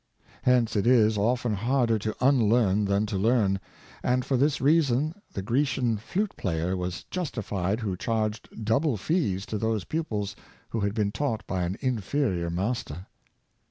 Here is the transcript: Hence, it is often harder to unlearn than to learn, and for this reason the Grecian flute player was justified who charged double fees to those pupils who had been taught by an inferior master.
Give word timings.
Hence, 0.41 0.75
it 0.75 0.87
is 0.87 1.15
often 1.15 1.53
harder 1.53 1.99
to 1.99 2.15
unlearn 2.21 2.85
than 2.85 3.05
to 3.05 3.19
learn, 3.19 3.59
and 4.01 4.25
for 4.25 4.35
this 4.35 4.59
reason 4.59 5.13
the 5.33 5.43
Grecian 5.43 5.97
flute 5.97 6.35
player 6.37 6.75
was 6.75 7.03
justified 7.11 7.81
who 7.81 7.95
charged 7.95 8.49
double 8.65 8.97
fees 8.97 9.45
to 9.45 9.59
those 9.59 9.83
pupils 9.83 10.35
who 10.69 10.79
had 10.79 10.95
been 10.95 11.11
taught 11.11 11.45
by 11.45 11.65
an 11.65 11.77
inferior 11.81 12.49
master. 12.49 13.05